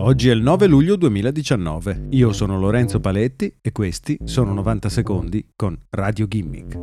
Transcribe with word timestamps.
Oggi 0.00 0.28
è 0.28 0.32
il 0.32 0.42
9 0.42 0.68
luglio 0.68 0.94
2019. 0.94 2.06
Io 2.10 2.32
sono 2.32 2.56
Lorenzo 2.56 3.00
Paletti 3.00 3.52
e 3.60 3.72
questi 3.72 4.16
sono 4.22 4.52
90 4.54 4.88
secondi 4.88 5.44
con 5.56 5.76
Radio 5.90 6.28
Gimmick. 6.28 6.78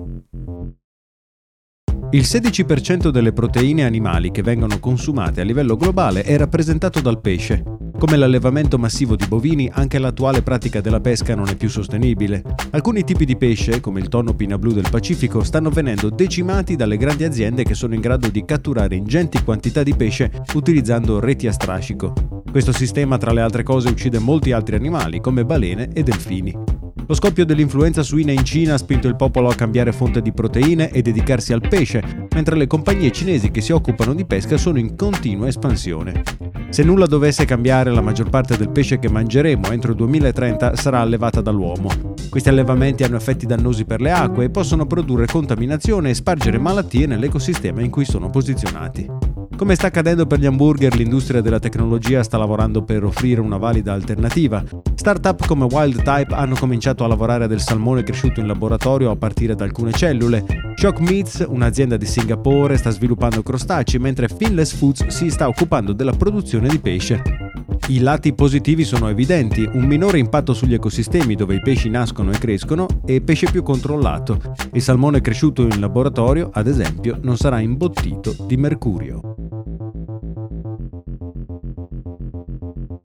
Il 2.12 2.22
16% 2.22 3.10
delle 3.10 3.32
proteine 3.32 3.86
animali 3.86 4.32
che 4.32 4.42
vengono 4.42 4.80
consumate 4.80 5.40
a 5.40 5.44
livello 5.46 5.78
globale 5.78 6.24
è 6.24 6.38
rappresentato 6.38 7.00
dal 7.00 7.22
pesce. 7.22 7.64
Come 7.98 8.18
l'allevamento 8.18 8.78
massivo 8.78 9.16
di 9.16 9.26
bovini, 9.26 9.70
anche 9.74 9.98
l'attuale 9.98 10.42
pratica 10.42 10.82
della 10.82 11.00
pesca 11.00 11.34
non 11.36 11.48
è 11.48 11.56
più 11.56 11.70
sostenibile. 11.70 12.44
Alcuni 12.72 13.06
tipi 13.06 13.24
di 13.24 13.38
pesce, 13.38 13.80
come 13.80 14.02
il 14.02 14.10
tonno 14.10 14.34
pina 14.34 14.58
blu 14.58 14.74
del 14.74 14.88
Pacifico, 14.90 15.42
stanno 15.44 15.70
venendo 15.70 16.10
decimati 16.10 16.76
dalle 16.76 16.98
grandi 16.98 17.24
aziende 17.24 17.64
che 17.64 17.74
sono 17.74 17.94
in 17.94 18.02
grado 18.02 18.28
di 18.28 18.44
catturare 18.44 18.96
ingenti 18.96 19.42
quantità 19.42 19.82
di 19.84 19.96
pesce 19.96 20.30
utilizzando 20.54 21.22
reti 21.22 21.48
a 21.48 21.54
strascico. 21.54 22.14
Questo 22.56 22.72
sistema, 22.72 23.18
tra 23.18 23.34
le 23.34 23.42
altre 23.42 23.64
cose, 23.64 23.90
uccide 23.90 24.18
molti 24.18 24.54
altri 24.54 24.78
animali, 24.78 25.20
come 25.20 25.44
balene 25.44 25.90
e 25.92 26.04
delfini. 26.04 26.58
Lo 27.06 27.14
scoppio 27.14 27.44
dell'influenza 27.44 28.02
suina 28.02 28.32
in 28.32 28.46
Cina 28.46 28.76
ha 28.76 28.78
spinto 28.78 29.10
il 29.10 29.18
popolo 29.18 29.50
a 29.50 29.56
cambiare 29.56 29.92
fonte 29.92 30.22
di 30.22 30.32
proteine 30.32 30.90
e 30.90 31.02
dedicarsi 31.02 31.52
al 31.52 31.60
pesce, 31.60 32.02
mentre 32.34 32.56
le 32.56 32.66
compagnie 32.66 33.12
cinesi 33.12 33.52
che 33.52 33.60
si 33.60 33.74
occupano 33.74 34.14
di 34.14 34.24
pesca 34.24 34.56
sono 34.56 34.80
in 34.80 34.96
continua 34.96 35.50
espansione. 35.50 36.24
Se 36.70 36.82
nulla 36.82 37.08
dovesse 37.08 37.44
cambiare, 37.44 37.92
la 37.92 38.00
maggior 38.00 38.30
parte 38.30 38.56
del 38.56 38.70
pesce 38.70 39.00
che 39.00 39.10
mangeremo 39.10 39.72
entro 39.72 39.92
il 39.92 39.98
2030 39.98 40.78
sarà 40.78 41.02
allevata 41.02 41.42
dall'uomo. 41.42 41.90
Questi 42.30 42.48
allevamenti 42.48 43.04
hanno 43.04 43.18
effetti 43.18 43.46
dannosi 43.46 43.84
per 43.84 44.00
le 44.00 44.12
acque 44.12 44.46
e 44.46 44.50
possono 44.50 44.86
produrre 44.86 45.26
contaminazione 45.26 46.12
e 46.12 46.14
spargere 46.14 46.58
malattie 46.58 47.06
nell'ecosistema 47.06 47.82
in 47.82 47.90
cui 47.90 48.06
sono 48.06 48.30
posizionati. 48.30 49.25
Come 49.58 49.76
sta 49.76 49.88
accadendo 49.88 50.26
per 50.28 50.40
gli 50.40 50.46
hamburger, 50.46 50.94
l'industria 50.96 51.40
della 51.40 51.60
tecnologia 51.60 52.22
sta 52.24 52.38
lavorando 52.38 52.84
per 52.84 53.06
offrire 53.06 53.40
una 53.40 53.56
valida 53.56 53.94
alternativa. 53.94 54.62
Startup 54.96 55.46
come 55.46 55.64
Wild 55.64 56.04
Type 56.04 56.36
hanno 56.36 56.56
cominciato 56.56 57.06
a 57.06 57.08
lavorare 57.08 57.48
del 57.48 57.62
salmone 57.62 58.04
cresciuto 58.04 58.42
in 58.42 58.48
laboratorio 58.48 59.12
a 59.12 59.16
partire 59.16 59.56
da 59.56 59.64
alcune 59.64 59.94
cellule. 59.94 60.44
Shock 60.76 61.00
Meats, 61.00 61.46
un'azienda 61.48 61.96
di 61.96 62.06
Singapore, 62.06 62.76
sta 62.76 62.90
sviluppando 62.90 63.42
crostacei, 63.42 64.00
mentre 64.00 64.28
Finless 64.28 64.74
Foods 64.74 65.08
si 65.08 65.30
sta 65.30 65.48
occupando 65.48 65.94
della 65.94 66.12
produzione 66.12 66.68
di 66.68 66.80
pesce. 66.80 67.45
I 67.88 68.00
lati 68.00 68.34
positivi 68.34 68.84
sono 68.84 69.10
evidenti, 69.10 69.70
un 69.74 69.86
minore 69.86 70.18
impatto 70.18 70.56
sugli 70.56 70.74
ecosistemi 70.74 71.36
dove 71.36 71.54
i 71.54 71.62
pesci 71.62 71.88
nascono 71.88 72.32
e 72.32 72.40
crescono 72.40 72.88
e 73.06 73.22
pesce 73.22 73.52
più 73.52 73.62
controllato. 73.62 74.42
Il 74.74 74.82
salmone 74.82 75.22
cresciuto 75.22 75.62
in 75.62 75.80
laboratorio, 75.80 76.50
ad 76.52 76.66
esempio, 76.66 77.20
non 77.22 77.38
sarà 77.38 77.60
imbottito 77.60 78.36
di 78.48 78.58
mercurio. 78.58 79.36